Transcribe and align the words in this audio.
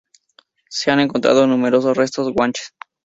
Se 0.67 0.89
han 0.89 0.99
encontrado 0.99 1.45
numerosos 1.45 1.95
restos 1.95 2.33
guanches. 2.33 2.73